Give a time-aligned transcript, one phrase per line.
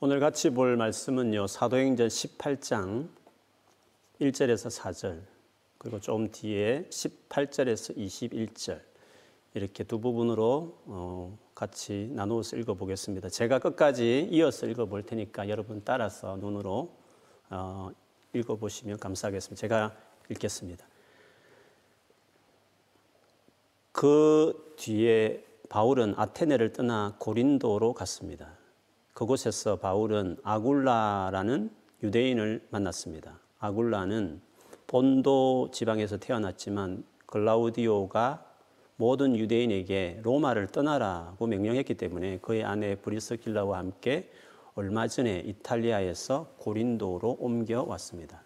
[0.00, 1.46] 오늘 같이 볼 말씀은요.
[1.46, 3.08] 사도행전 18장
[4.20, 5.20] 1절에서 4절
[5.78, 8.80] 그리고 좀 뒤에 18절에서 21절
[9.54, 13.28] 이렇게 두 부분으로 어, 같이 나누어서 읽어보겠습니다.
[13.28, 16.92] 제가 끝까지 이어서 읽어볼 테니까 여러분 따라서 눈으로
[17.50, 17.90] 어,
[18.32, 19.60] 읽어보시면 감사하겠습니다.
[19.60, 19.96] 제가
[20.28, 20.84] 읽겠습니다.
[23.92, 28.63] 그 뒤에 바울은 아테네를 떠나 고린도로 갔습니다.
[29.14, 31.70] 그곳에서 바울은 아굴라라는
[32.02, 33.38] 유대인을 만났습니다.
[33.60, 34.40] 아굴라는
[34.88, 38.44] 본도 지방에서 태어났지만 글라우디오가
[38.96, 44.30] 모든 유대인에게 로마를 떠나라고 명령했기 때문에 그의 아내 브리스길라와 함께
[44.74, 48.42] 얼마 전에 이탈리아에서 고린도로 옮겨왔습니다.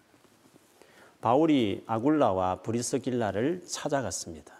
[1.21, 4.53] 바울이 아굴라와 브리스길라를 찾아갔습니다.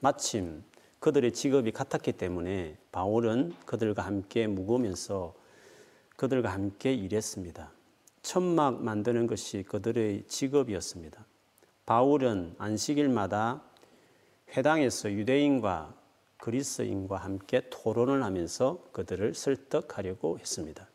[0.00, 0.62] 마침
[1.00, 5.34] 그들의 직업이 같았기 때문에 바울은 그들과 함께 묵으면서
[6.16, 7.72] 그들과 함께 일했습니다.
[8.20, 11.24] 천막 만드는 것이 그들의 직업이었습니다.
[11.86, 13.62] 바울은 안식일마다
[14.54, 15.94] 회당에서 유대인과
[16.36, 20.86] 그리스인과 함께 토론을 하면서 그들을 설득하려고 했습니다.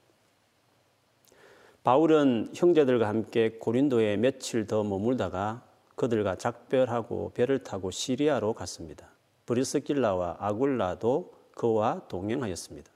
[1.84, 5.64] 바울은 형제들과 함께 고린도에 며칠 더 머물다가
[5.96, 9.15] 그들과 작별하고 배를 타고 시리아로 갔습니다.
[9.46, 12.92] 브리스길라와 아굴라도 그와 동행하였습니다.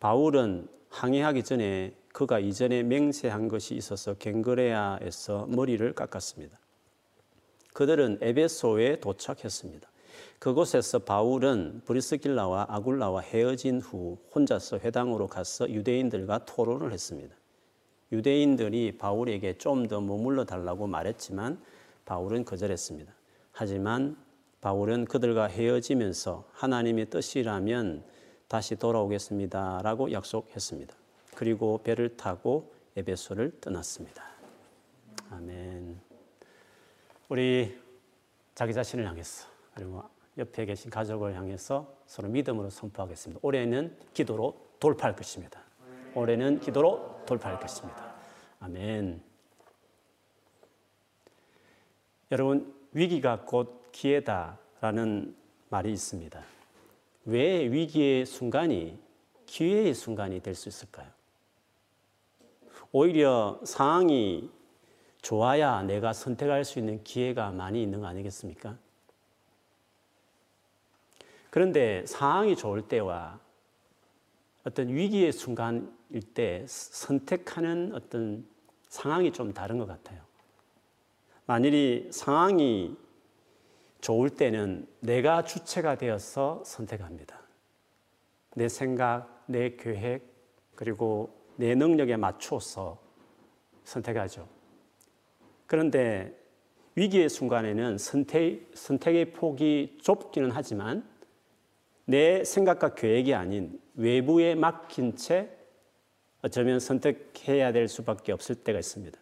[0.00, 6.58] 바울은 항해하기 전에 그가 이전에 맹세한 것이 있어서 갱그레아에서 머리를 깎았습니다.
[7.74, 9.88] 그들은 에베소에 도착했습니다.
[10.38, 17.34] 그곳에서 바울은 브리스길라와 아굴라와 헤어진 후 혼자서 회당으로 가서 유대인들과 토론을 했습니다.
[18.10, 21.60] 유대인들이 바울에게 좀 더 머물러 달라고 말했지만
[22.04, 23.12] 바울은 거절했습니다.
[23.52, 24.16] 하지만
[24.60, 28.04] 바울은 그들과 헤어지면서 하나님의 뜻이라면
[28.48, 30.94] 다시 돌아오겠습니다 라고 약속했습니다.
[31.34, 34.24] 그리고 배를 타고 에베소를 떠났습니다.
[35.30, 36.00] 아멘.
[37.28, 37.78] 우리
[38.54, 40.02] 자기 자신을 향해서 그리고
[40.36, 43.40] 옆에 계신 가족을 향해서 서로 믿음으로 선포하겠습니다.
[43.42, 45.62] 올해는 기도로 돌파할 것입니다.
[46.14, 48.14] 올해는 기도로 돌파할 것입니다.
[48.60, 49.22] 아멘.
[52.32, 55.34] 여러분 위기가 곧 기회다라는
[55.68, 56.42] 말이 있습니다.
[57.26, 58.98] 왜 위기의 순간이
[59.46, 61.08] 기회의 순간이 될 수 있을까요?
[62.92, 64.50] 오히려 상황이
[65.20, 68.76] 좋아야 내가 선택할 수 있는 기회가 많이 있는 거 아니겠습니까?
[71.50, 73.40] 그런데 상황이 좋을 때와
[74.64, 78.46] 어떤 위기의 순간일 때 선택하는 어떤
[78.88, 80.20] 상황이 좀 다른 것 같아요.
[81.46, 82.96] 만일이 상황이
[84.00, 87.40] 좋을 때는 내가 주체가 되어서 선택합니다.
[88.54, 90.22] 내 생각, 내 계획,
[90.74, 93.00] 그리고 내 능력에 맞춰서
[93.84, 94.48] 선택하죠.
[95.66, 96.36] 그런데
[96.94, 101.08] 위기의 순간에는 선택, 선택의 폭이 좁기는 하지만
[102.04, 105.50] 내 생각과 계획이 아닌 외부에 맡긴 채
[106.42, 109.18] 어쩌면 선택해야 될 수밖에 없을 때가 있습니다.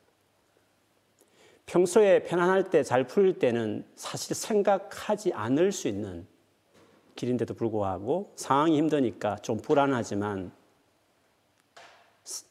[1.66, 6.26] 평소에 편안할 때, 잘 풀릴 때는 사실 생각하지 않을 수 있는
[7.16, 10.52] 길인데도 불구하고 상황이 힘드니까 좀 불안하지만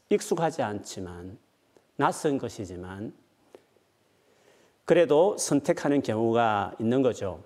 [0.10, 1.38] 익숙하지 않지만
[1.96, 3.14] 낯선 것이지만
[4.84, 7.44] 그래도 선택하는 경우가 있는 거죠.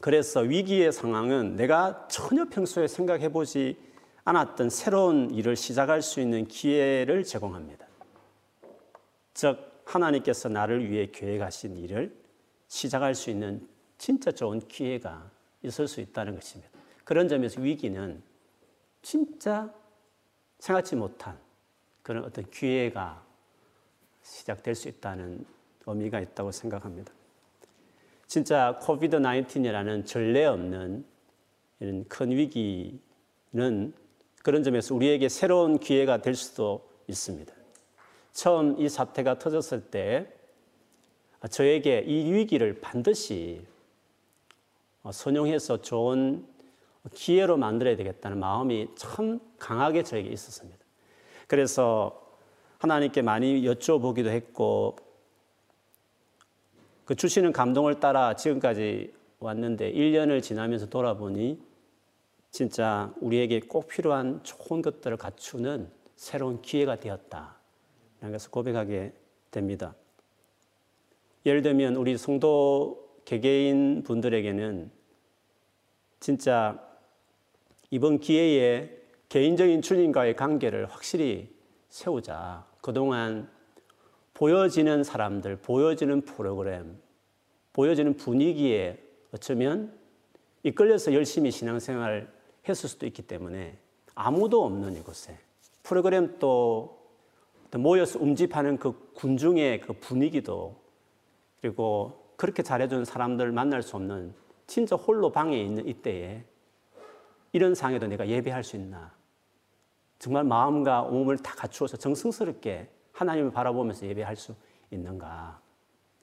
[0.00, 3.78] 그래서 위기의 상황은 내가 전혀 평소에 생각해 보지
[4.24, 7.86] 않았던 새로운 일을 시작할 수 있는 기회를 제공합니다.
[9.34, 12.14] 즉, 하나님께서 나를 위해 계획하신 일을
[12.68, 13.66] 시작할 수 있는
[13.98, 15.30] 진짜 좋은 기회가
[15.62, 16.70] 있을 수 있다는 것입니다.
[17.04, 18.22] 그런 점에서 위기는
[19.02, 19.72] 진짜
[20.58, 21.38] 생각지 못한
[22.02, 23.24] 그런 어떤 기회가
[24.22, 25.44] 시작될 수 있다는
[25.86, 27.12] 의미가 있다고 생각합니다.
[28.26, 31.04] 진짜 코비드 19이라는 전례 없는
[31.80, 33.92] 이런 큰 위기는
[34.42, 37.63] 그런 점에서 우리에게 새로운 기회가 될 수도 있습니다.
[38.34, 40.26] 처음 이 사태가 터졌을 때
[41.48, 43.64] 저에게 이 위기를 반드시
[45.10, 46.46] 선용해서 좋은
[47.12, 50.78] 기회로 만들어야 되겠다는 마음이 참 강하게 저에게 있었습니다.
[51.46, 52.20] 그래서
[52.78, 54.96] 하나님께 많이 여쭤보기도 했고
[57.04, 61.62] 그 주시는 감동을 따라 지금까지 왔는데 1년을 지나면서 돌아보니
[62.50, 67.63] 진짜 우리에게 꼭 필요한 좋은 것들을 갖추는 새로운 기회가 되었다.
[68.28, 69.12] 그래서 고백하게
[69.50, 69.94] 됩니다.
[71.46, 74.90] 예를 들면 우리 성도 개개인 분들에게는
[76.20, 76.80] 진짜
[77.90, 78.90] 이번 기회에
[79.28, 81.54] 개인적인 주님과의 관계를 확실히
[81.88, 82.66] 세우자.
[82.80, 83.50] 그동안
[84.32, 86.98] 보여지는 사람들, 보여지는 프로그램,
[87.72, 88.98] 보여지는 분위기에
[89.32, 89.96] 어쩌면
[90.62, 92.32] 이끌려서 열심히 신앙생활
[92.68, 93.76] 했을 수도 있기 때문에
[94.14, 95.38] 아무도 없는 이곳에
[95.82, 97.03] 프로그램 또
[97.78, 100.80] 모여서 움집하는 그 군중의 그 분위기도
[101.60, 104.34] 그리고 그렇게 잘해준 사람들 만날 수 없는
[104.66, 106.44] 진짜 홀로 방에 있는 이때에
[107.52, 109.12] 이런 상에도 내가 예배할 수 있나?
[110.18, 114.54] 정말 마음과 몸을 다 갖추어서 정성스럽게 하나님을 바라보면서 예배할 수
[114.90, 115.60] 있는가?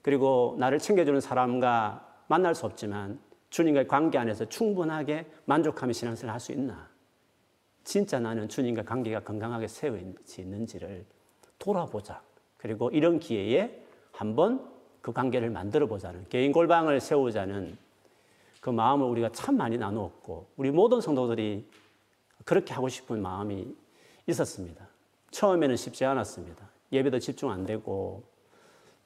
[0.02, 3.20] 그리고 나를 챙겨주는 사람과 만날 수 없지만
[3.50, 6.90] 주님과의 관계 안에서 충분하게 만족하며 신앙생활을 할수 있나?
[7.84, 11.04] 진짜 나는 주님과 관계가 건강하게 세워져 있는지를
[11.62, 12.20] 돌아보자.
[12.56, 13.80] 그리고 이런 기회에
[14.10, 14.68] 한번
[15.00, 17.78] 그 관계를 만들어 보자는 개인 골방을 세우자는
[18.60, 21.64] 그 마음을 우리가 참 많이 나누었고 우리 모든 성도들이
[22.44, 23.74] 그렇게 하고 싶은 마음이
[24.26, 24.88] 있었습니다.
[25.30, 26.68] 처음에는 쉽지 않았습니다.
[26.90, 28.24] 예배도 집중 안 되고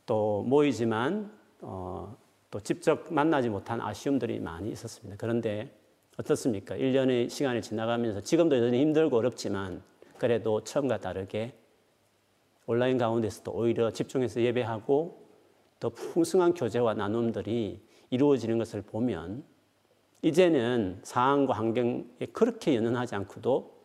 [0.07, 1.31] 또 모이지만
[1.61, 2.17] 어,
[2.51, 5.17] 또 직접 만나지 못한 아쉬움들이 많이 있었습니다.
[5.19, 5.71] 그런데
[6.17, 6.75] 어떻습니까?
[6.75, 9.83] 1년의 시간이 지나가면서 지금도 여전히 힘들고 어렵지만
[10.19, 11.53] 그래도 처음과 다르게
[12.67, 15.27] 온라인 가운데서도 오히려 집중해서 예배하고
[15.79, 17.81] 더 풍성한 교제와 나눔들이
[18.11, 19.45] 이루어지는 것을 보면
[20.23, 23.77] 이제는 상황과 환경에 그렇게 연연하지 않고도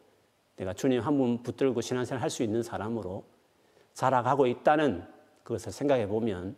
[0.55, 3.23] 내가 주님 한 분 붙들고 신앙생활 할 수 있는 사람으로
[3.93, 5.03] 자라가고 있다는
[5.43, 6.55] 그것을 생각해 보면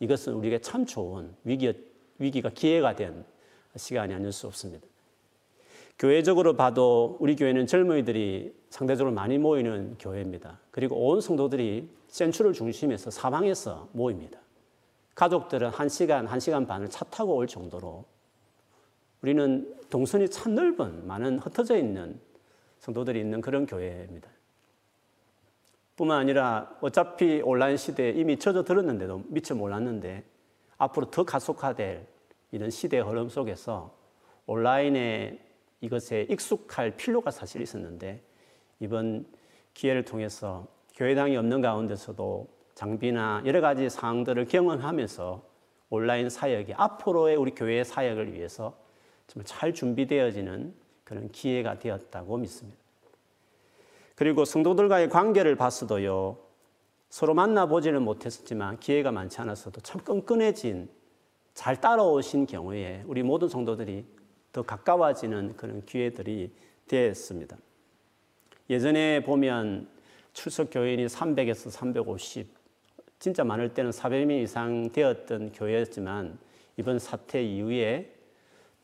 [0.00, 1.72] 이것은 우리에게 참 좋은 위기,
[2.18, 3.24] 위기가 기회가 된
[3.76, 4.86] 시간이 아닐 수 없습니다.
[5.98, 10.60] 교회적으로 봐도 우리 교회는 젊은이들이 상대적으로 많이 모이는 교회입니다.
[10.70, 14.38] 그리고 온 성도들이 센츄를 중심에서 사방에서 모입니다.
[15.14, 18.04] 가족들은 한 시간, 한 시간 반을 차 타고 올 정도로
[19.22, 22.20] 우리는 동선이 참 넓은 많은 흩어져 있는
[22.80, 24.28] 성도들이 있는 그런 교회입니다.
[25.96, 30.24] 뿐만 아니라 어차피 온라인 시대에 이미 젖어 들었는데도 미처 몰랐는데
[30.76, 32.06] 앞으로 더 가속화될
[32.52, 33.96] 이런 시대의 흐름 속에서
[34.44, 35.45] 온라인에
[35.80, 38.22] 이것에 익숙할 필요가 사실 있었는데
[38.80, 39.26] 이번
[39.74, 45.42] 기회를 통해서 교회당이 없는 가운데서도 장비나 여러 가지 사항들을 경험하면서
[45.90, 48.76] 온라인 사역이 앞으로의 우리 교회의 사역을 위해서
[49.26, 50.74] 정말 잘 준비되어지는
[51.04, 52.78] 그런 기회가 되었다고 믿습니다.
[54.14, 56.38] 그리고 성도들과의 관계를 봤어도요,
[57.10, 60.88] 서로 만나보지는 못했지만 기회가 많지 않았어도 참 끈끈해진,
[61.54, 64.04] 잘 따라오신 경우에 우리 모든 성도들이
[64.56, 66.50] 더 가까워지는 그런 기회들이
[66.88, 67.58] 되었습니다.
[68.70, 69.86] 예전에 보면
[70.32, 72.48] 출석 교인이 300에서 350,
[73.18, 76.38] 진짜 많을 때는 400명 이상 되었던 교회였지만
[76.78, 78.14] 이번 사태 이후에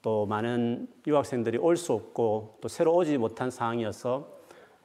[0.03, 4.29] 또 많은 유학생들이 올 수 없고 또 새로 오지 못한 상황이어서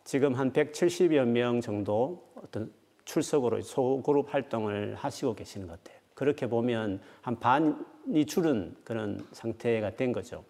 [0.06, 2.72] 지금 한 170여 명 정도 어떤
[3.04, 6.00] 출석으로 소그룹 활동을 하시고 계시는 것 같아요.
[6.14, 10.46] 그렇게 보면 한 반이 줄은 그런 상태가 된 거죠.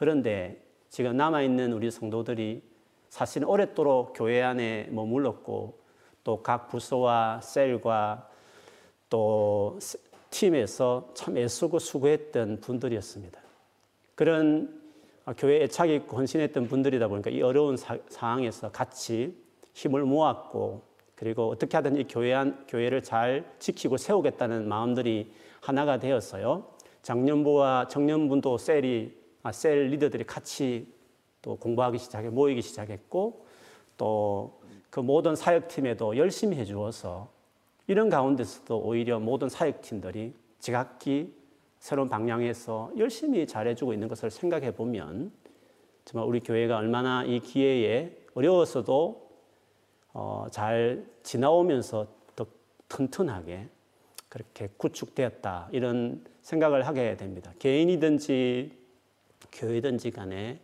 [0.00, 0.58] 그런데
[0.88, 2.62] 지금 남아있는 우리 성도들이
[3.10, 5.78] 사실 오랫도록 교회 안에 머물렀고
[6.24, 8.26] 또 각 부서와 셀과
[9.10, 9.78] 또
[10.30, 13.42] 팀에서 참 애쓰고 수고했던 분들이었습니다.
[14.14, 14.80] 그런
[15.36, 19.36] 교회 애착이 있고 헌신했던 분들이다 보니까 이 어려운 사, 상황에서 같이
[19.74, 20.80] 힘을 모았고
[21.14, 25.30] 그리고 어떻게 하든 이 교회 안, 교회를 잘 지키고 세우겠다는 마음들이
[25.60, 26.64] 하나가 되었어요.
[27.02, 29.19] 작년부와 청년분도 셀이 아,
[29.52, 30.86] 셀 리더들이 같이
[31.42, 33.46] 또 공부하기 시작해 모이기 시작했고
[33.96, 37.28] 또 그 모든 사역팀에도 열심히 해주어서
[37.86, 41.32] 이런 가운데서도 오히려 모든 사역팀들이 지각기
[41.78, 45.32] 새로운 방향에서 열심히 잘해주고 있는 것을 생각해 보면
[46.04, 49.30] 정말 우리 교회가 얼마나 이 기회에 어려워서도
[50.12, 52.46] 어, 잘 지나오면서 더
[52.88, 53.68] 튼튼하게
[54.28, 57.52] 그렇게 구축되었다 이런 생각을 하게 됩니다.
[57.60, 58.79] 개인이든지
[59.52, 60.60] 교회든지 간에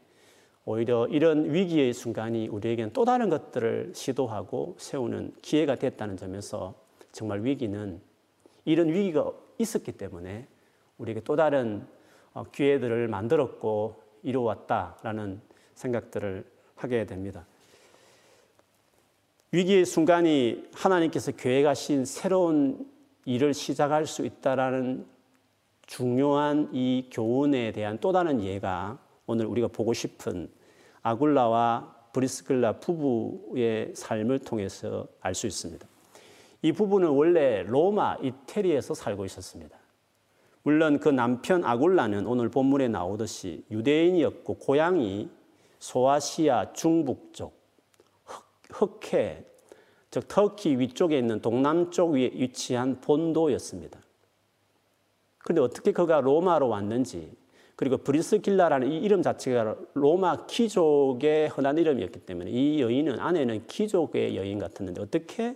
[0.64, 6.74] 오히려 이런 위기의 순간이 우리에게는 또 다른 것들을 시도하고 세우는 기회가 됐다는 점에서
[7.12, 8.00] 정말 위기는
[8.64, 10.48] 이런 위기가 있었기 때문에
[10.98, 11.86] 우리에게 또 다른
[12.34, 15.40] 어, 기회들을 만들었고 이루어왔다라는
[15.74, 17.46] 생각들을 하게 됩니다.
[19.52, 22.90] 위기의 순간이 하나님께서 계획하신 새로운
[23.24, 25.06] 일을 시작할 수 있다라는
[25.86, 30.50] 중요한 이 교훈에 대한 또 다른 예가 오늘 우리가 보고 싶은
[31.02, 35.86] 아굴라와 브리스글라 부부의 삶을 통해서 알 수 있습니다.
[36.62, 39.76] 이 부부는 원래 로마 이태리에서 살고 있었습니다.
[40.62, 45.30] 물론 그 남편 아굴라는 오늘 본문에 나오듯이 유대인이었고 고향이
[45.78, 47.54] 소아시아 중북 쪽
[48.70, 49.44] 흑해,
[50.10, 54.00] 즉 터키 위쪽에 있는 동남쪽 위에 위치한 본도였습니다.
[55.46, 57.30] 그런데 어떻게 그가 로마로 왔는지
[57.76, 64.58] 그리고 브리스길라라는 이 이름 자체가 로마 귀족의 흔한 이름이었기 때문에 이 여인은 아내는 귀족의 여인
[64.58, 65.54] 같았는데 어떻게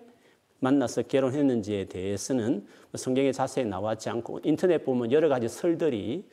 [0.60, 6.24] 만나서 결혼했는지에 대해서는 성경에 자세히 나와지 않고 인터넷 보면 여러 가지 설들이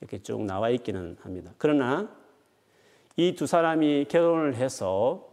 [0.00, 1.52] 이렇게 쭉 나와 있기는 합니다.
[1.58, 2.08] 그러나
[3.16, 5.28] 이 두 사람이 결혼을 해서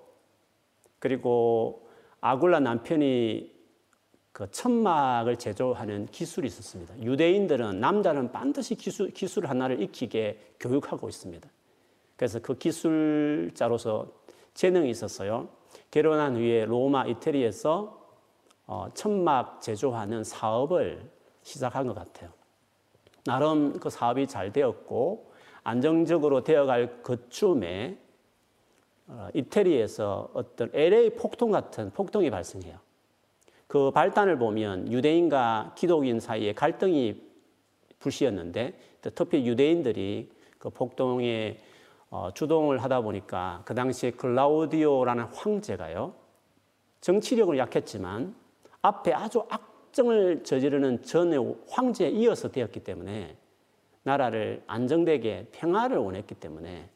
[0.97, 1.87] 그리고
[2.21, 3.56] 아굴라 남편이
[4.37, 7.01] 그 천막을 제조하는 기술이 있었습니다.
[7.01, 11.49] 유대인들은 남자는 반드시 기술, 기술 하나를 익히게 교육하고 있습니다.
[12.15, 14.11] 그래서 그 기술자로서
[14.53, 15.49] 재능이 있었어요.
[15.89, 17.99] 결혼한 후에 로마 이태리에서
[18.67, 21.09] 어, 천막 제조하는 사업을
[21.41, 22.29] 시작한 것 같아요.
[23.25, 25.31] 나름 그 사업이 잘 되었고
[25.63, 27.97] 안정적으로 되어갈 그쯤에
[29.07, 32.85] 어, 이태리에서 어떤 LA 폭동 같은 폭동이 발생해요.
[33.67, 37.21] 그 발단을 보면 유대인과 기독인 사이에 갈등이
[37.99, 38.79] 불씨였는데
[39.13, 41.59] 특히 유대인들이 그 폭동에
[42.09, 46.13] 어, 주동을 하다 보니까 그 당시에 클라우디오라는 황제가요
[47.01, 48.33] 정치력은 약했지만
[48.81, 53.35] 앞에 아주 악정을 저지르는 전의 황제에 이어서 되었기 때문에
[54.03, 56.89] 나라를 안정되게 평화를 원했기 때문에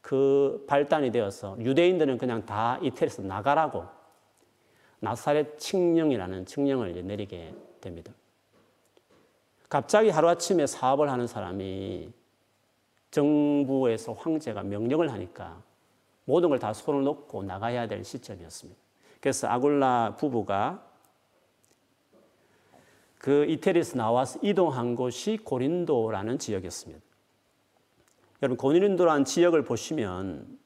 [0.00, 3.84] 그 발단이 되어서 유대인들은 그냥 다 이태리에서 나가라고
[5.02, 8.12] 나사렛 칙령이라는 칙령을 내리게 됩니다.
[9.68, 12.12] 갑자기 하루아침에 사업을 하는 사람이
[13.10, 15.60] 정부에서 황제가 명령을 하니까
[16.24, 18.80] 모든 걸 다 손을 놓고 나가야 될 시점이었습니다.
[19.20, 20.88] 그래서 아굴라 부부가
[23.18, 27.02] 그 이태리에서 나와서 이동한 곳이 고린도라는 지역이었습니다.
[28.42, 30.61] 여러분 고린도라는 지역을 보시면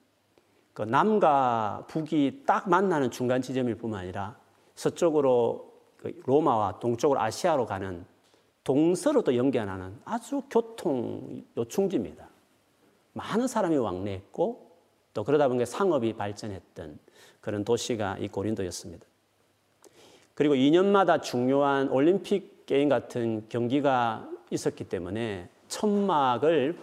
[0.77, 4.37] 그 남과 북이 딱 만나는 중간 지점일 뿐만 아니라
[4.75, 8.05] 서쪽으로 그 로마와 동쪽으로 아시아로 가는
[8.63, 12.29] 동서로도 연결하는 아주 교통 요충지입니다.
[13.15, 14.71] 많은 사람이 왕래했고
[15.15, 16.99] 또 그러다 보니까 상업이 발전했던
[17.41, 19.07] 그런 도시가 이 고린도였습니다.
[20.35, 26.77] 그리고 2년마다 중요한 올림픽 게임 같은 경기가 있었기 때문에 천막을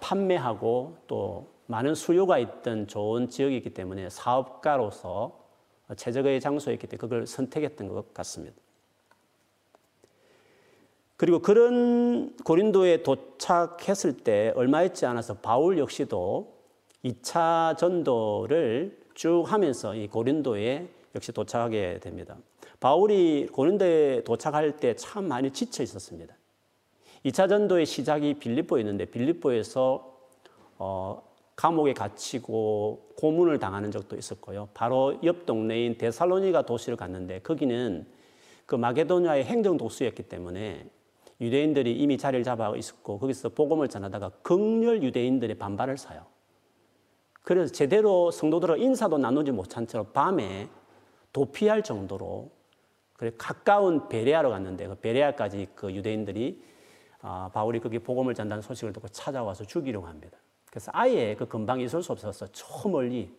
[0.00, 5.44] 판매하고 또 많은 수요가 있던 좋은 지역이기 때문에 사업가로서
[5.96, 8.56] 최적의 장소였기 때문에 그걸 선택했던 것 같습니다.
[11.16, 16.54] 그리고 그런 고린도에 도착했을 때 얼마 있지 않아서 바울 역시도
[17.04, 22.36] 2차 전도를 쭉 하면서 이 고린도에 역시 도착하게 됩니다.
[22.80, 26.34] 바울이 고린도에 도착할 때 참 많이 지쳐 있었습니다.
[27.24, 30.14] 2차 전도의 시작이 빌립보였는데 빌립보에서
[30.78, 31.25] 어,
[31.56, 34.68] 감옥에 갇히고 고문을 당하는 적도 있었고요.
[34.74, 38.06] 바로 옆 동네인 데살로니가 도시를 갔는데 거기는
[38.66, 40.86] 그 마게도냐의 행정 도시였기 때문에
[41.40, 46.26] 유대인들이 이미 자리를 잡아 있었고 거기서 복음을 전하다가 극렬 유대인들의 반발을 사요.
[47.42, 50.68] 그래서 제대로 성도들과 인사도 나누지 못한 채로 밤에
[51.32, 52.50] 도피할 정도로
[53.38, 56.62] 가까운 베레아로 갔는데 그 베레아까지 그 유대인들이
[57.20, 60.38] 아, 바울이 거기 복음을 전다는 소식을 듣고 찾아와서 죽이려고 합니다.
[60.76, 63.34] 그래서 아예 그 근방에 있을 수 없어서 저 멀리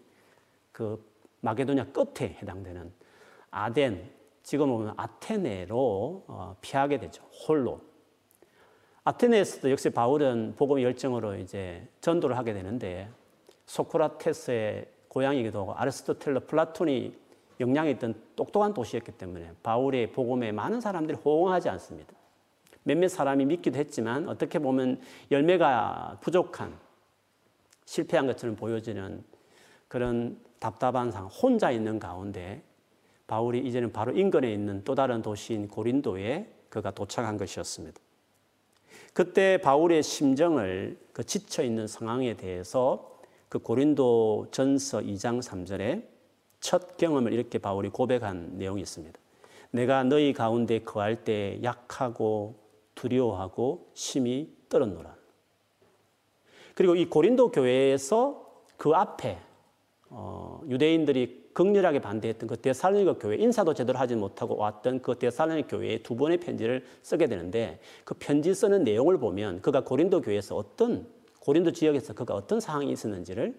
[0.71, 1.07] 그
[1.41, 2.91] 마게도냐 끝에 해당되는
[3.51, 4.09] 아덴,
[4.41, 7.21] 지금 보면 아테네로 어, 피하게 되죠.
[7.47, 7.79] 홀로.
[9.03, 13.07] 아테네에서도 역시 바울은 복음 열정으로 이제 전도를 하게 되는데
[13.67, 17.15] 소크라테스의 고향이기도 하고 아리스토텔러, 플라톤이
[17.59, 22.15] 영향이 있던 똑똑한 도시였기 때문에 바울의 복음에 많은 사람들이 호응하지 않습니다.
[22.81, 26.86] 몇몇 사람이 믿기도 했지만 어떻게 보면 열매가 부족한
[27.87, 29.23] 실패한 것처럼 보여지는
[29.87, 32.61] 그런 답답한 상황, 혼자 있는 가운데
[33.25, 37.99] 바울이 이제는 바로 인근에 있는 또 다른 도시인 고린도에 그가 도착한 것이었습니다.
[39.13, 46.03] 그때 바울의 심정을 그 지쳐 있는 상황에 대해서 그 고린도 전서 2장 3절에
[46.59, 49.17] 첫 경험을 이렇게 바울이 고백한 내용이 있습니다.
[49.71, 52.55] 내가 너희 가운데 거할 때 약하고
[52.95, 55.16] 두려워하고 심히 떨었노라.
[56.77, 58.45] 그리고 이 고린도 교회에서
[58.77, 59.39] 그 앞에
[60.11, 66.03] 어, 유대인들이 극렬하게 반대했던 그 데살로니가 교회 인사도 제대로 하지 못하고 왔던 그 데살로니가 교회에
[66.03, 71.07] 두 번의 편지를 쓰게 되는데 그 편지 쓰는 내용을 보면 그가 고린도 교회에서 어떤
[71.39, 73.57] 고린도 지역에서 그가 어떤 상황이 있었는지를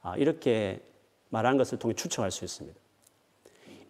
[0.00, 0.80] 아, 이렇게
[1.28, 2.80] 말하는 것을 통해 추측할 수 있습니다.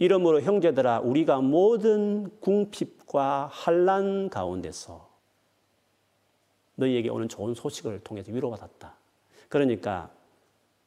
[0.00, 5.05] 이러므로 형제들아 우리가 모든 궁핍과 환란 가운데서
[6.76, 8.94] 너희에게 오는 좋은 소식을 통해서 위로받았다.
[9.48, 10.10] 그러니까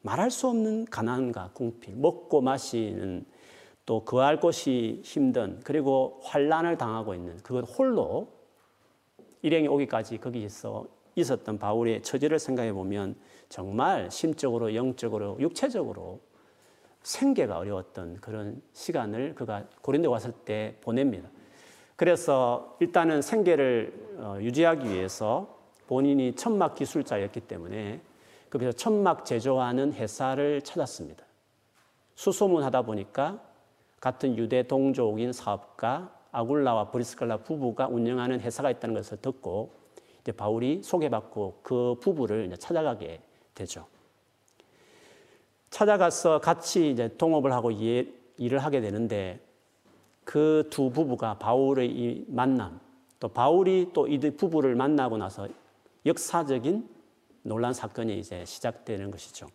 [0.01, 3.25] 말할 수 없는 가난과 궁핍, 먹고 마시는
[3.85, 8.29] 또 거할 곳이 힘든 그리고 환란을 당하고 있는 그것 홀로
[9.41, 13.15] 일행이 오기까지 거기에서 있었던 바울의 처지를 생각해 보면
[13.49, 16.19] 정말 심적으로 영적으로 육체적으로
[17.01, 21.29] 생계가 어려웠던 그런 시간을 그가 고린도에 왔을 때 보냅니다.
[21.95, 25.58] 그래서 일단은 생계를 어, 유지하기 위해서
[25.89, 27.99] 본인이 천막 기술자였기 때문에
[28.49, 31.25] 그래서 천막 제조하는 회사를 찾았습니다.
[32.13, 33.41] 수소문하다 보니까
[33.99, 39.71] 같은 유대 동족인 사업가 아굴라와 브리스칼라 부부가 운영하는 회사가 있다는 것을 듣고
[40.21, 43.21] 이제 바울이 소개받고 그 부부를 찾아가게
[43.55, 43.87] 되죠.
[45.71, 49.39] 찾아가서 같이 이제 동업을 하고 일을 하게 되는데
[50.23, 52.79] 그 두 부부가 바울의 이 만남,
[53.19, 55.47] 또 바울이 또 이 부부를 만나고 나서
[56.05, 56.87] 역사적인
[57.43, 59.47] 논란 사건이 이제 시작되는 것이죠.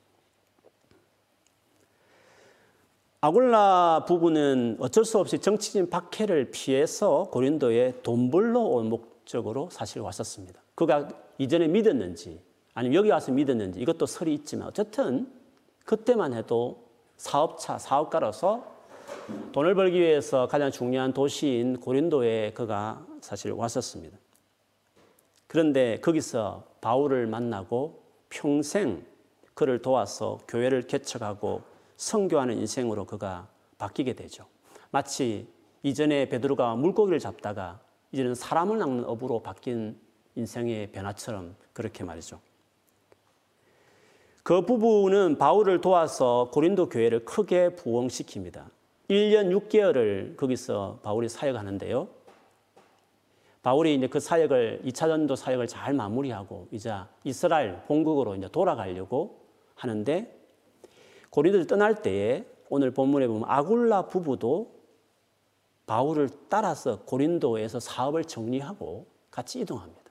[3.20, 10.60] 아굴라 부부는 어쩔 수 없이 정치적인 박해를 피해서 고린도에 돈 벌러 온 목적으로 사실 왔었습니다.
[10.74, 11.08] 그가
[11.38, 12.42] 이전에 믿었는지
[12.74, 15.32] 아니면 여기 와서 믿었는지 이것도 설이 있지만 어쨌든
[15.86, 16.84] 그때만 해도
[17.16, 18.74] 사업차, 사업가로서
[19.52, 24.18] 돈을 벌기 위해서 가장 중요한 도시인 고린도에 그가 사실 왔었습니다.
[25.54, 29.06] 그런데 거기서 바울을 만나고 평생
[29.54, 31.62] 그를 도와서 교회를 개척하고
[31.96, 33.46] 성교하는 인생으로 그가
[33.78, 34.46] 바뀌게 되죠.
[34.90, 35.46] 마치
[35.84, 37.78] 이전에 베드로가 물고기를 잡다가
[38.10, 39.96] 이제는 사람을 낚는 업으로 바뀐
[40.34, 42.40] 인생의 변화처럼 그렇게 말이죠.
[44.42, 48.64] 그 부부는 바울을 도와서 고린도 교회를 크게 부흥시킵니다.
[49.08, 52.08] 1년 6개월을 거기서 바울이 사역하는데요.
[53.64, 56.92] 바울이 이제 그 사역을 2차 전도 사역을 잘 마무리하고 이제
[57.24, 59.40] 이스라엘 본국으로 이제 돌아가려고
[59.74, 60.38] 하는데
[61.30, 64.70] 고린도를 떠날 때에 오늘 본문에 보면 아굴라 부부도
[65.86, 70.02] 바울을 따라서 고린도에서 사업을 정리하고 같이 이동합니다.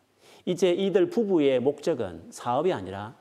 [0.45, 3.15] 이제 이들 부부의 목적은 사업이 아니라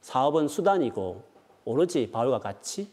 [0.00, 1.22] 사업은 수단이고
[1.66, 2.90] 오로지 바울과 같이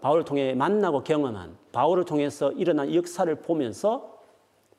[0.00, 4.19] 바울을 통해 만나고 경험한 바울을 통해서 일어난 역사를 보면서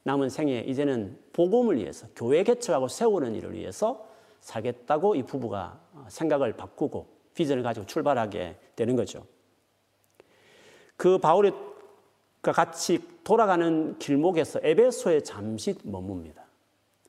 [0.03, 4.07] 남은 생에 이제는 복음을 위해서 교회 개척하고 세우는 일을 위해서
[4.39, 9.25] 살겠다고 이 부부가 생각을 바꾸고 비전을 가지고 출발하게 되는 거죠.
[10.97, 11.51] 그 바울이
[12.41, 16.41] 같이 돌아가는 길목에서 에베소에 잠시 머뭅니다.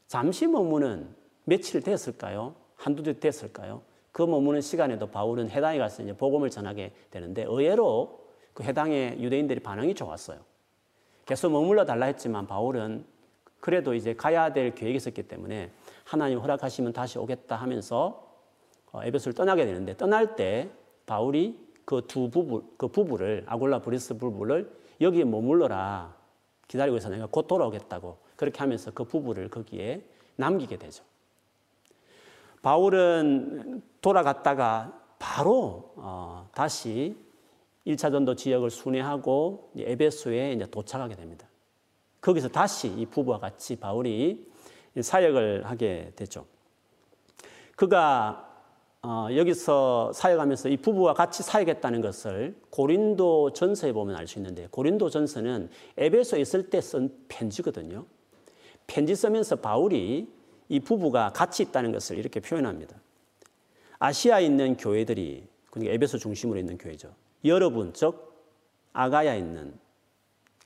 [0.07, 1.09] 잠시 머무는
[1.45, 2.55] 며칠 됐을까요?
[2.77, 3.83] 한두 달 됐을까요?
[4.13, 9.95] 그 머무는 시간에도 바울은 해당에 가서 이제 복음을 전하게 되는데 의외로 그 해당의 유대인들이 반응이
[9.95, 10.41] 좋았어요.
[11.33, 13.07] 계속 머물러 달라 했지만 바울은
[13.59, 15.71] 그래도 이제 가야 될 계획이 있었기 때문에
[16.05, 18.37] 하나님 허락하시면 다시 오겠다 하면서
[18.92, 20.68] 어, 에베소를 떠나게 되는데 떠날 때
[21.07, 26.14] 바울이 그 두 부부 그 부부를 아굴라 브리스길라 부부를 여기에 머물러라
[26.68, 30.05] 기다리고 있어 내가 곧 돌아오겠다고 그렇게 하면서 그 부부를 거기에
[30.37, 31.03] 남기게 되죠.
[32.61, 37.16] 바울은 돌아갔다가 바로 어, 다시
[37.87, 41.49] 1차 전도 지역을 순회하고 에베소에 이제 도착하게 됩니다.
[42.21, 44.47] 거기서 다시 이 부부와 같이 바울이
[45.01, 46.47] 사역을 하게 되죠.
[47.77, 48.49] 그가
[49.05, 55.11] 어, 여기서 사역하면서 이 부부와 같이 사역했다는 것을 고린도 전서에 보면 알 수 있는데 고린도
[55.11, 58.07] 전서는 에베소에 있을 때 쓴 편지거든요.
[58.87, 60.29] 편지 쓰면서 바울이
[60.68, 62.97] 이 부부가 같이 있다는 것을 이렇게 표현합니다.
[63.99, 67.12] 아시아에 있는 교회들이 그러니까 에베소 중심으로 있는 교회죠.
[67.45, 68.33] 여러분, 즉
[68.93, 69.79] 아가야 있는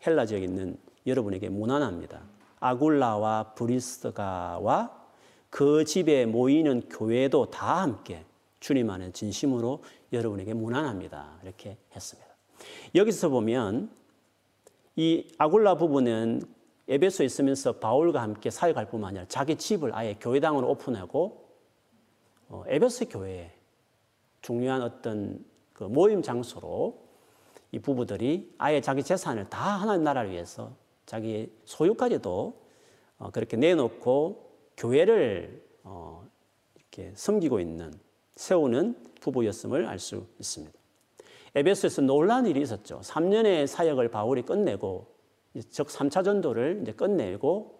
[0.07, 2.23] 헬라 지역에 있는 여러분에게 무난합니다.
[2.61, 5.07] 아굴라와 브리스가와
[5.51, 8.25] 그 집에 모이는 교회도 다 함께
[8.61, 11.39] 주님 안에 진심으로 여러분에게 무난합니다.
[11.43, 12.29] 이렇게 했습니다.
[12.95, 13.91] 여기서 보면
[14.97, 16.43] 이 아굴라 부부는
[16.89, 21.47] 에베소에 있으면서 바울과 함께 사역할 뿐만 아니라 자기 집을 아예 교회당으로 오픈하고
[22.49, 23.53] 어, 에베소 교회에
[24.41, 25.45] 중요한 어떤
[25.77, 26.97] 그 모임 장소로
[27.71, 32.63] 이 부부들이 아예 자기 재산을 다 하나님 나라를 위해서 자기 소유까지도
[33.19, 36.27] 어, 그렇게 내놓고 교회를 어,
[36.77, 37.93] 이렇게 섬기고 있는
[38.37, 40.73] 세우는 부부였음을 알 수 있습니다.
[41.55, 43.01] 에베소에서 놀라운 일이 있었죠.
[43.03, 45.15] 3년의 사역을 바울이 끝내고
[45.69, 47.79] 즉 3차 전도를 이제 끝내고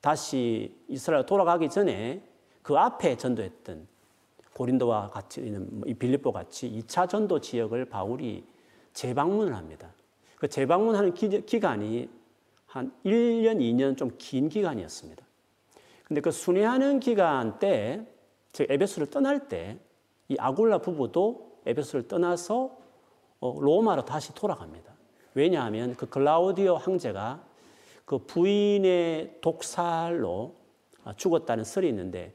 [0.00, 2.22] 다시 이스라엘 돌아가기 전에
[2.62, 3.86] 그 앞에 전도했던
[4.56, 8.44] 고린도와 같이 있는 빌립보 같이 2차 전도 지역을 바울이
[8.94, 9.92] 재방문을 합니다.
[10.36, 11.28] 그 재방문하는 기,
[11.60, 12.08] 간이한
[13.04, 15.24] 1년, 2년 좀 긴 기간이었습니다.
[16.04, 18.06] 근데 그 순회하는 기간 때,
[18.52, 19.78] 즉 에베소를 떠날 때
[20.28, 22.76] 이 아굴라 부부도 에베소를 떠나서
[23.40, 24.92] 어, 로마로 다시 돌아갑니다.
[25.34, 27.44] 왜냐하면 그 클라우디오 황제가
[28.04, 30.54] 그 부인의 독살로
[31.04, 32.34] 아, 죽었다는 설이 있는데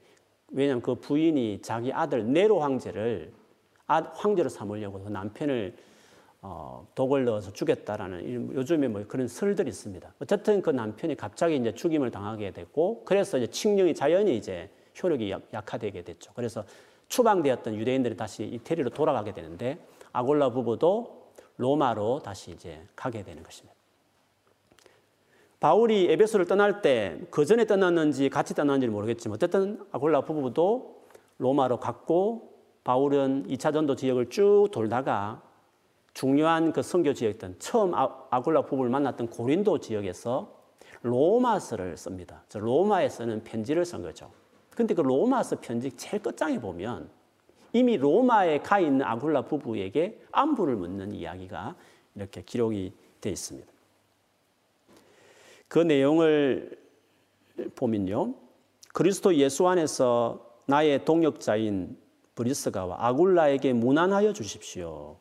[0.51, 3.31] 왜냐하면 그 부인이 자기 아들 네로 황제를
[3.87, 5.75] 황제로 삼으려고 그 남편을
[6.43, 10.13] 어, 독을 넣어서 죽였다라는 요즘에 뭐 그런 설들이 있습니다.
[10.19, 14.69] 어쨌든 그 남편이 갑자기 이제 죽임을 당하게 됐고 그래서 이제 칙령이 자연히 이제
[15.01, 16.31] 효력이 약, 하되게 됐죠.
[16.35, 16.63] 그래서
[17.09, 19.77] 추방되었던 유대인들이 다시 이태리로 돌아가게 되는데
[20.13, 23.80] 아골라 부부도 로마로 다시 이제 가게 되는 것입니다.
[25.61, 31.05] 바울이 에베소를 떠날 때 그 전에 떠났는지 같이 떠났는지 모르겠지만 어쨌든 아골라 부부도
[31.37, 32.51] 로마로 갔고
[32.83, 35.41] 바울은 2차 전도 지역을 쭉 돌다가
[36.15, 40.51] 중요한 그 선교 지역이던 처음 아, 아골라 부부를 만났던 고린도 지역에서
[41.03, 42.43] 로마서를 씁니다.
[42.53, 44.31] 로마에 서는 편지를 쓴 거죠.
[44.75, 47.09] 근데 그 로마서 편지 제일 끝장에 보면
[47.71, 51.75] 이미 로마에 가 있는 아굴라 부부에게 안부를 묻는 이야기가
[52.15, 53.71] 이렇게 기록이 되어 있습니다.
[55.71, 56.77] 그 내용을
[57.75, 58.33] 보면요.
[58.91, 61.97] 그리스도 예수 안에서 나의 동역자인
[62.35, 65.15] 브리스가와 아굴라에게 무난하여 주십시오.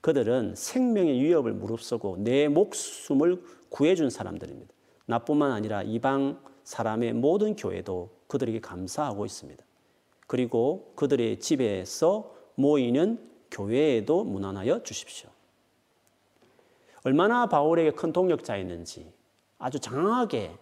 [0.00, 4.74] 그들은 생명의 위협을 무릅쓰고 내 목숨을 구해준 사람들입니다.
[5.06, 9.64] 나뿐만 아니라 이방 사람의 모든 교회도 그들에게 감사하고 있습니다.
[10.26, 13.20] 그리고 그들의 집에서 모이는
[13.52, 15.30] 교회에도 무난하여 주십시오.
[17.04, 19.14] 얼마나 바울에게 큰 동력자였는지
[19.58, 20.56] 아주 장하게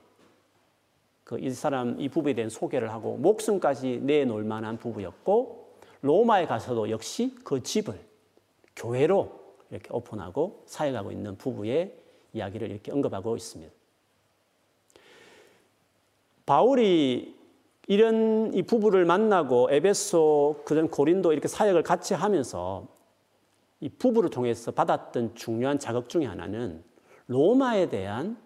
[1.24, 7.34] 그 이 사람 이 부부에 대한 소개를 하고 목숨까지 내놓을 만한 부부였고 로마에 가서도 역시
[7.44, 7.98] 그 집을
[8.76, 11.96] 교회로 이렇게 오픈하고 사역하고 있는 부부의
[12.34, 13.72] 이야기를 이렇게 언급하고 있습니다.
[16.44, 17.34] 바울이
[17.86, 22.86] 이런 이 부부를 만나고 에베소 그전 고린도 이렇게 사역을 같이 하면서
[23.80, 26.84] 이 부부를 통해서 받았던 중요한 자극 중의 하나는
[27.28, 28.36] 로마에 대한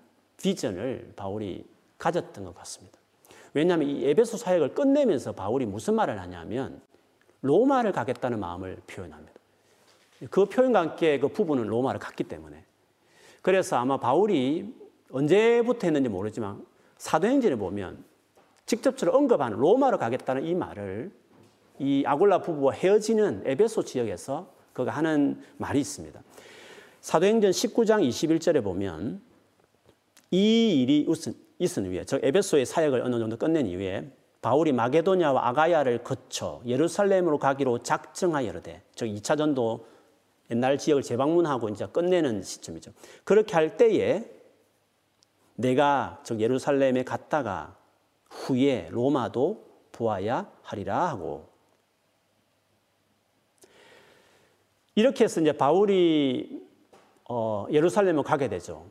[0.42, 1.64] 비전을 바울이
[1.98, 2.98] 가졌던 것 같습니다.
[3.54, 6.80] 왜냐하면 이 에베소 사역을 끝내면서 바울이 무슨 말을 하냐면
[7.42, 9.32] 로마를 가겠다는 마음을 표현합니다.
[10.30, 12.64] 그 표현과 함께 그 부부는 로마를 갔기 때문에
[13.42, 14.74] 그래서 아마 바울이
[15.10, 16.64] 언제부터 했는지 모르지만
[16.98, 18.04] 사도행전에 보면
[18.66, 21.10] 직접적으로 언급하는 로마로 가겠다는 이 말을
[21.78, 26.20] 이 아골라 부부와 헤어지는 에베소 지역에서 그가 하는 말이 있습니다.
[27.00, 29.22] 사도행전 19장 21절에 보면
[30.30, 31.06] 이 일이
[31.58, 34.10] 있은 후에 저 에베소의 사역을 어느 정도 끝낸 이후에
[34.40, 39.86] 바울이 마게도냐와 아가야를 거쳐 예루살렘으로 가기로 작정하여르되 저 2차 전도
[40.50, 42.92] 옛날 지역을 재방문하고 이제 끝내는 시점이죠.
[43.24, 44.24] 그렇게 할 때에
[45.56, 47.76] 내가 저 예루살렘에 갔다가
[48.30, 51.48] 후에 로마도 보아야 하리라 하고
[54.94, 56.62] 이렇게 해서 이제 바울이
[57.28, 58.86] 어, 예루살렘을 가게 되죠.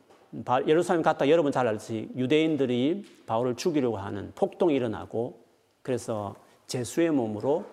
[0.68, 5.40] 예루살렘 갔다 여러분 잘 알듯이 유대인들이 바울을 죽이려고 하는 폭동이 일어나고
[5.82, 6.36] 그래서
[6.68, 7.66] 제수의 몸으로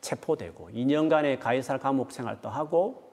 [0.00, 3.12] 체포되고 2년간의 가이사르 감옥 생활도 하고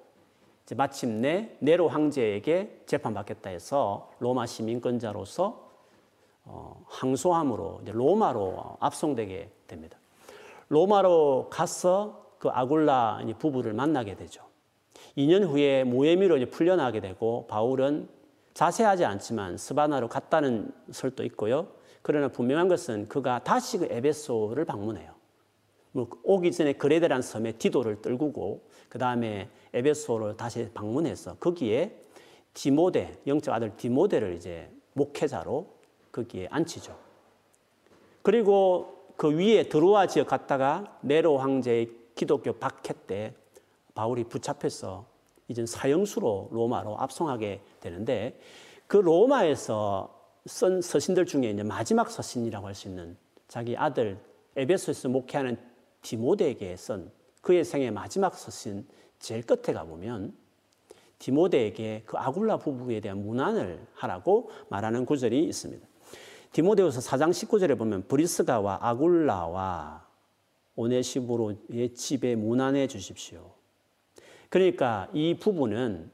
[0.76, 5.70] 마침내 네로 황제에게 재판받겠다 해서 로마 시민권자로서
[6.46, 9.98] 어, 항소함으로 로마로 압송되게 됩니다.
[10.70, 14.44] 로마로 가서 그 아굴라 부부를 만나게 되죠.
[15.18, 18.08] 2년 후에 모에미로 풀려나게 되고 바울은
[18.54, 21.68] 자세하지 않지만 스바나로 갔다는 설도 있고요.
[22.02, 25.14] 그러나 분명한 것은 그가 다시 그 에베소를 방문해요.
[25.92, 32.02] 뭐 오기 전에 그레데란 섬에 디도를 떨구고 그 다음에 에베소를 다시 방문해서 거기에
[32.54, 35.68] 디모데 영적 아들 디모데를 이제 목회자로
[36.12, 36.98] 거기에 앉히죠.
[38.22, 43.34] 그리고 그 위에 드로아 지역 갔다가 네로 황제의 기독교 박해 때
[43.96, 45.06] 바울이 붙잡혀서
[45.50, 48.40] 이젠 사형수로 로마로 압송하게 되는데
[48.88, 54.18] 그 로마에서 쓴 서신들 중에 이제 마지막 서신이라고 할 수 있는 자기 아들
[54.56, 55.58] 에베소에서 목회하는
[56.02, 58.88] 디모데에게 쓴 그의 생의 마지막 서신
[59.20, 60.34] 제일 끝에 가보면
[61.18, 65.86] 디모데에게 그 아굴라 부부에 대한 문안을 하라고 말하는 구절이 있습니다.
[66.54, 70.08] 디모데후서 4장 19절에 보면 브리스가와 아굴라와
[70.76, 73.59] 오네시보로의 집에 문안해 주십시오.
[74.50, 76.12] 그러니까 이 부부는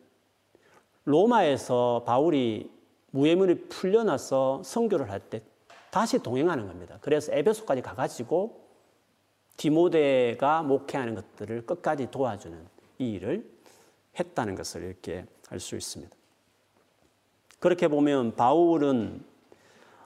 [1.05, 2.71] 로마에서 바울이
[3.11, 5.41] 무예문이 풀려나서 선교를 할 때
[5.91, 6.97] 다시 동행하는 겁니다.
[6.99, 8.65] 그래서 에베소까지 가가지고
[9.55, 12.67] 디모데가 목회하는 것들을 끝까지 도와주는
[12.99, 13.49] 이 일을
[14.19, 16.13] 했다는 것을 이렇게 알 수 있습니다.
[17.59, 19.23] 그렇게 보면 바울은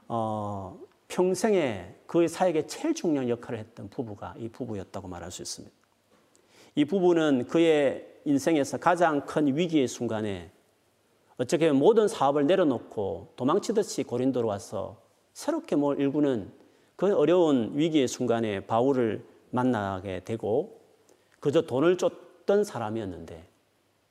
[0.08, 5.76] 어, 평생에 그의 사역에 제일 중요한 역할을 했던 부부가 이 부부였다고 말할 수 있습니다.
[6.76, 10.52] 이 부부는 그의 인생에서 가장 큰 위기의 순간에
[11.38, 14.98] 어떻게 보면 모든 사업을 내려놓고 도망치듯이 고린도로 와서
[15.34, 16.52] 새롭게 뭘 일구는
[16.96, 20.82] 그 어려운 위기의 순간에 바울을 만나게 되고
[21.40, 23.48] 그저 돈을 쫓던 사람이었는데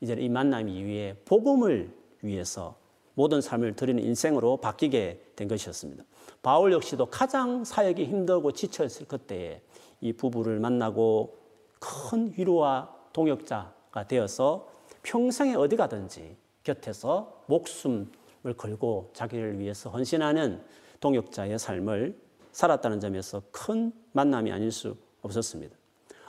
[0.00, 1.90] 이제 이 만남 이후에 복음을
[2.22, 2.76] 위해서
[3.14, 6.04] 모든 삶을 드리는 인생으로 바뀌게 된 것이었습니다.
[6.40, 9.60] 바울 역시도 가장 사역이 힘들고 지쳐있을 그때에
[10.00, 11.36] 이 부부를 만나고
[11.78, 14.68] 큰 위로와 동역자가 되어서
[15.02, 20.62] 평생에 어디 가든지 곁에서 목숨을 걸고 자기를 위해서 헌신하는
[21.00, 22.18] 동역자의 삶을
[22.52, 25.76] 살았다는 점에서 큰 만남이 아닐 수 없었습니다.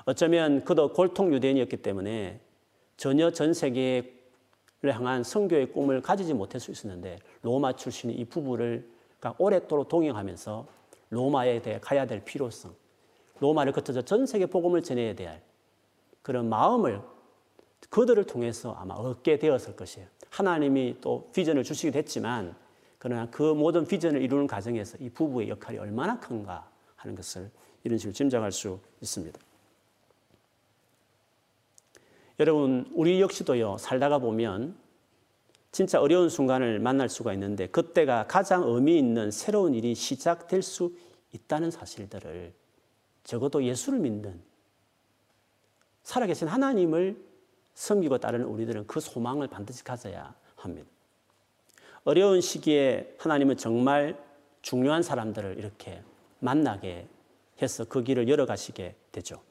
[0.06, 2.40] 어쩌면 그도 골통 유대인이었기 때문에
[2.98, 4.12] 전혀 전 세계를
[4.84, 8.90] 향한 선교의 꿈을 가지지 못할 수 있었는데 로마 출신의 이 부부를
[9.38, 10.68] 오랫도록 동행하면서
[11.10, 12.74] 로마에 대해 가야 될 필요성,
[13.40, 15.42] 로마를 거쳐서 전 세계 복음을 전해야 될
[16.22, 17.02] 그런 마음을
[17.90, 20.08] 그들을 통해서 아마 얻게 되었을 것이에요.
[20.30, 22.56] 하나님이 또 비전을 주시기도 했지만
[22.98, 27.50] 그러나 그 모든 비전을 이루는 과정에서 이 부부의 역할이 얼마나 큰가 하는 것을
[27.84, 29.40] 이런 식으로 짐작할 수 있습니다.
[32.40, 34.78] 여러분, 우리 역시도요, 살다가 보면
[35.72, 40.94] 진짜 어려운 순간을 만날 수가 있는데 그때가 가장 의미 있는 새로운 일이 시작될 수
[41.34, 42.54] 있다는 사실들을
[43.24, 44.42] 적어도 예수를 믿는
[46.04, 47.22] 살아계신 하나님을
[47.76, 50.90] 섬기고 따르는 우리들은 그 소망을 반드시 가져야 합니다.
[52.04, 54.18] 어려운 시기에 하나님은 정말
[54.62, 56.02] 중요한 사람들을 이렇게
[56.40, 57.08] 만나게
[57.62, 59.42] 해서 그 길을 열어가시게 되죠.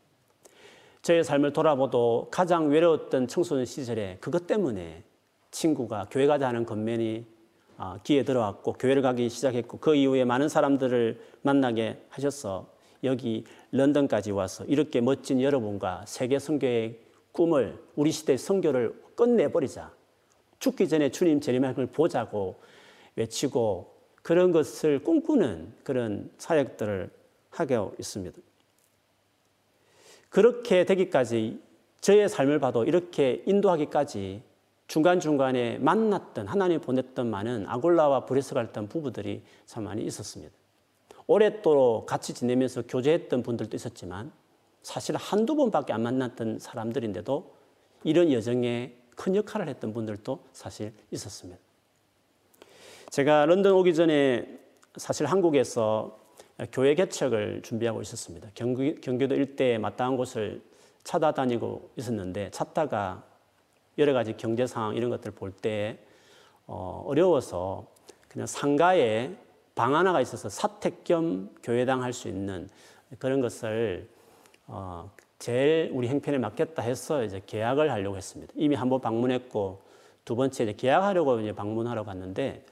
[1.02, 5.04] 저의 삶을 돌아보도 가장 외로웠던 청소년 시절에 그것 때문에
[5.50, 7.24] 친구가 교회 가자 하는 건면이
[8.02, 12.68] 귀에 들어왔고 교회를 가기 시작했고 그 이후에 많은 사람들을 만나게 하셔서
[13.04, 16.98] 여기 런던까지 와서 이렇게 멋진 여러분과 세계 선교의
[17.32, 19.92] 꿈을 우리 시대의 선교를 끝내버리자.
[20.58, 22.60] 죽기 전에 주님 재림하을 보자고
[23.16, 27.10] 외치고 그런 것을 꿈꾸는 그런 사역들을
[27.50, 28.40] 하고 있습니다.
[30.28, 31.60] 그렇게 되기까지
[32.00, 34.42] 저의 삶을 봐도 이렇게 인도하기까지
[34.86, 40.57] 중간중간에 만났던 하나님 보냈던 많은 아굴라와 브리스길라 같던 부부들이 참 많이 있었습니다.
[41.28, 44.32] 오랫도록 같이 지내면서 교제했던 분들도 있었지만
[44.82, 47.54] 사실 한두 번밖에 안 만났던 사람들인데도
[48.02, 51.60] 이런 여정에 큰 역할을 했던 분들도 사실 있었습니다.
[53.10, 54.58] 제가 런던 오기 전에
[54.96, 56.18] 사실 한국에서
[56.72, 58.48] 교회 개척을 준비하고 있었습니다.
[58.54, 60.62] 경기, 경기도 일대에 마땅한 곳을
[61.04, 63.24] 찾아다니고 있었는데 찾다가
[63.98, 65.98] 여러 가지 경제 상황 이런 것들 볼 때
[66.66, 67.86] 어, 어려워서
[68.28, 69.34] 그냥 상가에
[69.78, 72.68] 방 하나가 있어서 사택 겸 교회당 할 수 있는
[73.20, 74.08] 그런 것을
[74.66, 78.52] 어, 제일 우리 행편에 맞겠다 해서 이제 계약을 하려고 했습니다.
[78.56, 79.80] 이미 한 번 방문했고
[80.24, 82.66] 두 번째 이제 계약하려고 이제 방문하러 갔는데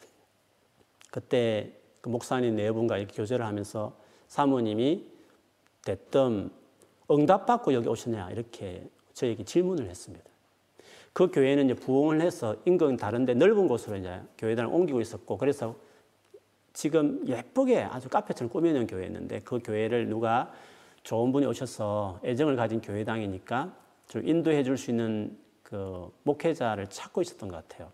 [1.13, 5.07] 그때 그 목사님 네 분과 이렇게 교제를 하면서 사모님이
[5.85, 6.51] 대뜸
[7.09, 10.25] 응답받고 여기 오셨냐 이렇게 저에게 질문을 했습니다.
[11.13, 15.77] 그 교회는 이제 부흥을 해서 인근 다른데 넓은 곳으로 이제 교회당을 옮기고 있었고 그래서
[16.77, 20.53] 지금 예쁘게 아주 카페처럼 꾸며놓은 교회였는데 그 교회를 누가
[21.05, 23.75] 좋은 분이 오셔서 애정을 가진 교회당이니까
[24.09, 27.91] 좀 인도해 줄 수 있는 그 목회자를 찾고 있었던 것 같아요.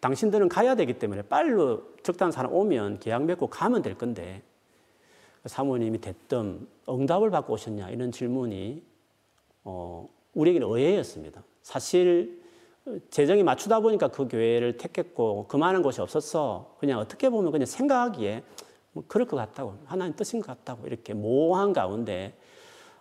[0.00, 4.42] 당신들은 가야 되기 때문에 빨로 적당한 사람 오면 계약 맺고 가면 될 건데
[5.46, 8.82] 사모님이 대뜸 응답을 받고 오셨냐 이런 질문이
[9.62, 11.44] 어, 우리에게는 의외였습니다.
[11.62, 12.41] 사실
[13.10, 16.76] 재정이 맞추다 보니까 그 교회를 택했고 그만한 곳이 없었어.
[16.80, 18.42] 그냥 어떻게 보면 그냥 생각하기에
[18.92, 22.36] 뭐 그럴 것 같다고 하나님 뜻인 것 같다고 이렇게 모호한 가운데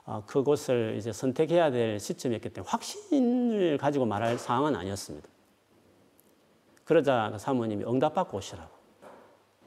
[0.05, 5.27] 어, 그곳을 이제 선택해야 될 시점이었기 때문에 확신을 가지고 말할 상황은 아니었습니다.
[6.83, 8.69] 그러자 그 사모님이 응답받고 오시라고.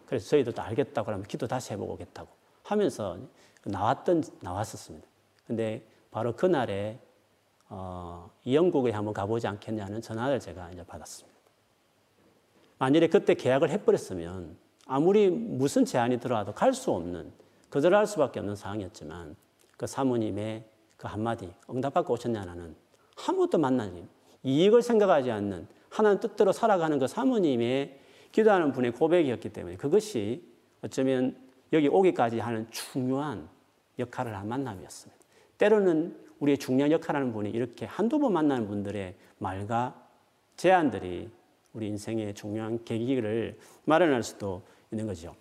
[0.07, 2.29] 그래서 저희도 알겠다고 하면 기도 다시 해보고 오겠다고
[2.63, 3.19] 하면서
[3.65, 5.07] 나왔던, 나왔었습니다.
[5.47, 6.99] 근데 바로 그날에,
[7.69, 11.39] 어, 영국에 한번 가보지 않겠냐는 전화를 제가 이제 받았습니다.
[12.79, 17.33] 만일에 그때 계약을 해버렸으면 아무리 무슨 제안이 들어와도 갈 수 없는,
[17.71, 19.37] 거절할 수밖에 없는 상황이었지만
[19.77, 20.65] 그 사모님의
[20.97, 22.77] 그 한마디, 응답받고 오셨냐는
[23.17, 24.09] 한 번도 만나님,
[24.43, 28.01] 이익을 생각하지 않는 하나님 뜻대로 살아가는 그 사모님의
[28.33, 30.45] 기도하는 분의 고백이었기 때문에 그것이
[30.83, 31.37] 어쩌면
[31.73, 33.49] 여기 오기까지 하는 중요한
[33.99, 35.25] 역할을 한 만남이었습니다.
[35.59, 39.95] 때로는 우리의 중요한 역할을 하는 분이 이렇게 한두 번 만나는 분들의 말과
[40.57, 41.29] 제안들이
[41.73, 45.35] 우리 인생의 중요한 계기를 마련할 수도 있는 거죠.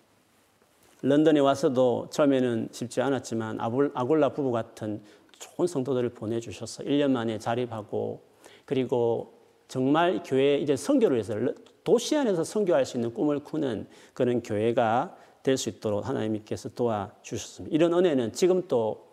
[1.02, 5.02] 런던에 와서도 처음에는 쉽지 않았지만 아골라 부부 같은
[5.38, 8.22] 좋은 성도들을 보내주셔서 1년 만에 자립하고
[8.64, 9.34] 그리고
[9.68, 11.34] 정말 교회 이제 선교를 위해서
[11.82, 17.72] 도시 안에서 선교할 수 있는 꿈을 꾸는 그런 교회가 될 수 있도록 하나님께서 도와주셨습니다.
[17.72, 19.03] 이런 은혜는 지금 또 어,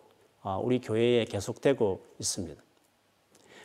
[0.42, 2.62] 우리 교회에 계속되고 있습니다.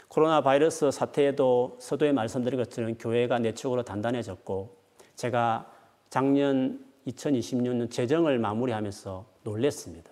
[0.07, 4.77] 코로나 바이러스 사태에도 서도에 말씀드린 것처럼 교회가 내적으로 단단해졌고
[5.15, 5.71] 제가
[6.09, 10.11] 작년 2026년 재정을 마무리하면서 놀랬습니다.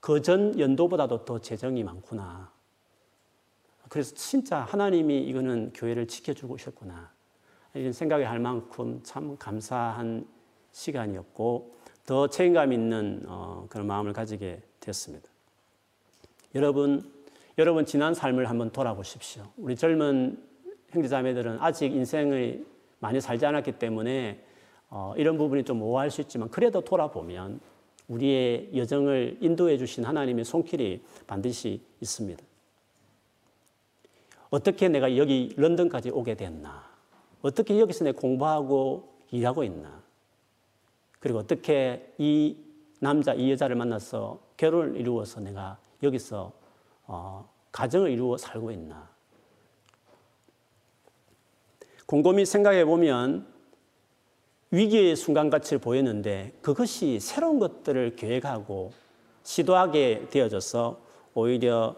[0.00, 2.50] 그 전 연도보다도 더 재정이 많구나.
[3.88, 7.12] 그래서 진짜 하나님이 이거는 교회를 지켜주고 있었구나.
[7.74, 10.26] 이런 생각이 할 만큼 참 감사한
[10.72, 15.29] 시간이었고 더 책임감 있는 어, 그런 마음을 가지게 됐습니다.
[16.54, 17.02] 여러분,
[17.58, 19.44] 여러분 지난 삶을 한번 돌아보십시오.
[19.56, 20.42] 우리 젊은
[20.90, 22.66] 형제자매들은 아직 인생을
[22.98, 24.44] 많이 살지 않았기 때문에
[24.88, 27.60] 어, 이런 부분이 좀 오해할 수 있지만 그래도 돌아보면
[28.08, 32.42] 우리의 여정을 인도해 주신 하나님의 손길이 반드시 있습니다.
[34.50, 36.90] 어떻게 내가 여기 런던까지 오게 됐나?
[37.40, 40.02] 어떻게 여기서 내 공부하고 일하고 있나?
[41.20, 42.56] 그리고 어떻게 이
[42.98, 46.52] 남자, 이 여자를 만나서 결혼을 이루어서 내가 여기서
[47.06, 49.08] 어, 가정을 이루어 살고 있나?
[52.06, 53.46] 곰곰이 생각해 보면
[54.72, 58.92] 위기의 순간같이 보였는데 그것이 새로운 것들을 계획하고
[59.42, 61.00] 시도하게 되어져서
[61.34, 61.96] 오히려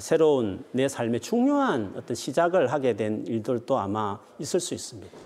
[0.00, 5.16] 새로운 내 삶의 중요한 어떤 시작을 하게 된 일들도 아마 있을 수 있습니다.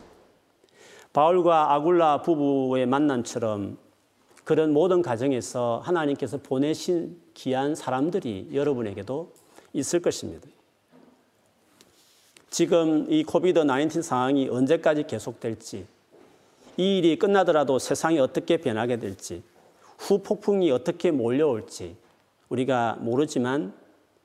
[1.13, 3.79] 바울과 아굴라 부부의 만남처럼
[4.43, 9.33] 그런 모든 가정에서 하나님께서 보내신 귀한 사람들이 여러분에게도
[9.73, 10.49] 있을 것입니다.
[12.51, 15.87] 지금 이 코비드 19 상황이 언제까지 계속될지
[16.77, 19.43] 이 일이 끝나더라도 세상이 어떻게 변하게 될지,
[19.99, 21.97] 후폭풍이 어떻게 몰려올지
[22.49, 23.75] 우리가 모르지만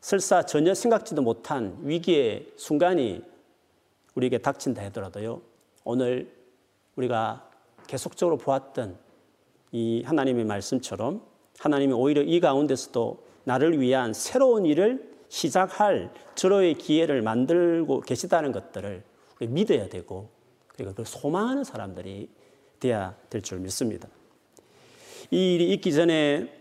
[0.01, 3.23] 설사 전혀 생각지도 못한 위기의 순간이
[4.15, 5.41] 우리에게 닥친다 하더라도요,
[5.83, 6.31] 오늘
[6.95, 7.49] 우리가
[7.87, 8.97] 계속적으로 보았던
[9.71, 11.21] 이 하나님의 말씀처럼
[11.59, 19.03] 하나님이 오히려 이 가운데서도 나를 위한 새로운 일을 시작할 절호의 기회를 만들고 계시다는 것들을
[19.41, 20.29] 믿어야 되고
[20.67, 22.29] 그리고 그 소망하는 사람들이
[22.79, 24.07] 돼야 될 줄 믿습니다.
[25.31, 26.51] 이 일이 있기 전에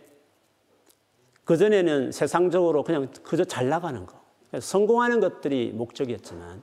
[1.45, 4.21] 그전에는 세상적으로 그냥 그저 잘 나가는 거,
[4.61, 6.63] 성공하는 것들이 목적이었지만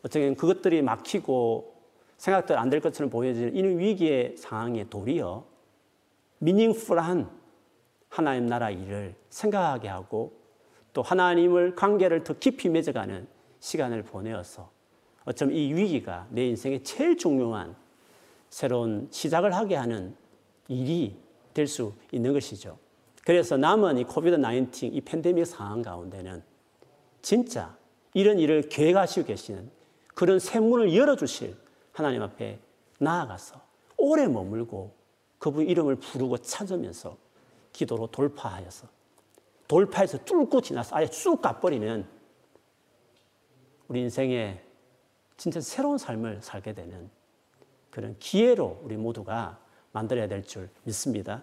[0.00, 1.74] 어떻게 그것들이 막히고
[2.16, 5.44] 생각대로 안될 것처럼 보여지는 이 위기의 상황에 도리어
[6.38, 7.37] 미닝풀한
[8.08, 10.32] 하나님 나라 일을 생각하게 하고
[10.92, 13.26] 또 하나님을 관계를 더 깊이 맺어가는
[13.60, 14.70] 시간을 보내어서
[15.24, 17.76] 어쩌면 이 위기가 내 인생의 제일 중요한
[18.50, 20.14] 새로운 시작을 하게 하는
[20.68, 21.16] 일이
[21.54, 22.78] 될 수 있는 것이죠.
[23.24, 26.42] 그래서 남은 이 코비드 19, 이 팬데믹 상황 가운데는
[27.20, 27.76] 진짜
[28.14, 29.70] 이런 일을 계획하시고 계시는
[30.14, 31.56] 그런 샘문을 열어주실
[31.92, 32.58] 하나님 앞에
[32.98, 33.60] 나아가서
[33.96, 34.94] 오래 머물고
[35.38, 37.16] 그분 이름을 부르고 찾으면서
[37.78, 38.88] 기도로 돌파하여서
[39.68, 42.08] 돌파해서 뚫고 지나서 아예 쭉 가버리면
[43.86, 44.60] 우리 인생에
[45.36, 47.08] 진짜 새로운 삶을 살게 되는
[47.90, 49.58] 그런 기회로 우리 모두가
[49.92, 51.42] 만들어야 될 줄 믿습니다.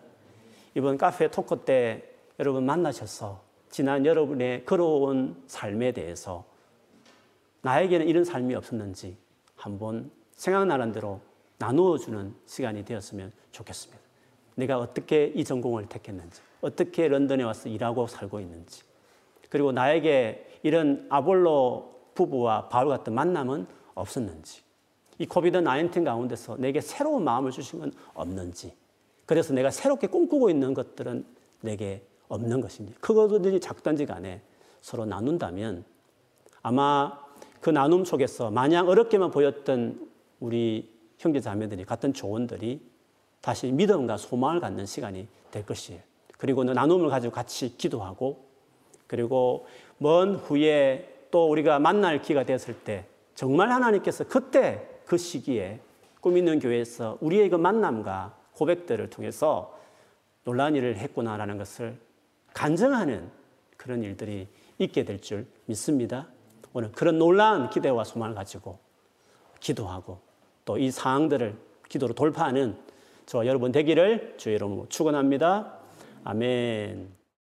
[0.75, 2.03] 이번 카페 토크 때
[2.39, 6.45] 여러분 만나셔서 지난 여러분의 걸어온 삶에 대해서
[7.61, 9.17] 나에게는 이런 삶이 없었는지
[9.55, 11.21] 한번 생각나는 대로
[11.57, 14.04] 나누어 주는 시간이 되었으면 좋겠습니다.
[14.55, 18.81] 내가 어떻게 이 전공을 택했는지, 어떻게 런던에 와서 일하고 살고 있는지,
[19.49, 24.61] 그리고 나에게 이런 아볼로 부부와 바울 같은 만남은 없었는지,
[25.19, 28.73] 이 코비드 19 가운데서 내게 새로운 마음을 주신 건 없는지,
[29.25, 31.25] 그래서 내가 새롭게 꿈꾸고 있는 것들은
[31.61, 34.41] 내게 없는 것인지, 크거든지 작든지 간에
[34.81, 35.83] 서로 나눈다면
[36.61, 37.19] 아마
[37.61, 42.81] 그 나눔 속에서 마냥 어렵게만 보였던 우리 형제 자매들이 같은 조언들이
[43.45, 46.01] 다시 믿음과 소망을 갖는 시간이 될 것이에요.
[46.39, 48.43] 그리고 나눔을 가지고 같이 기도하고
[49.05, 49.67] 그리고
[49.99, 55.79] 먼 후에 또 우리가 만날 기가 되었을 때 정말 하나님께서 그때 그 시기에
[56.21, 59.77] 꿈 있는 교회에서 우리의 그 만남과 고백들을 통해서
[60.43, 61.99] 놀라운 일을 했구나라는 것을
[62.55, 63.29] 간증하는
[63.77, 64.47] 그런 일들이
[64.79, 66.27] 있게 될 줄 믿습니다.
[66.73, 68.79] 오늘 그런 놀라운 기대와 소망을 가지고
[69.59, 70.19] 기도하고
[70.65, 71.55] 또 이 상황들을
[71.89, 72.75] 기도로 돌파하는
[73.25, 75.79] 저와 여러분 되기를 주의 이름으로 축원합니다.
[76.23, 77.24] 아멘.